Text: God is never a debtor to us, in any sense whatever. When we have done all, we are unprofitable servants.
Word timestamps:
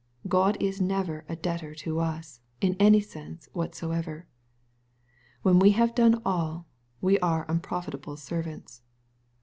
God 0.27 0.57
is 0.59 0.81
never 0.81 1.25
a 1.29 1.35
debtor 1.35 1.75
to 1.75 1.99
us, 1.99 2.41
in 2.59 2.75
any 2.79 3.01
sense 3.01 3.47
whatever. 3.53 4.25
When 5.43 5.59
we 5.59 5.73
have 5.73 5.93
done 5.93 6.23
all, 6.25 6.65
we 7.01 7.19
are 7.19 7.45
unprofitable 7.47 8.17
servants. 8.17 8.81